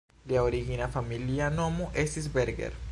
Lia 0.29 0.45
origina 0.45 0.87
familia 0.95 1.51
nomo 1.59 1.91
estis 2.07 2.31
"Berger". 2.39 2.79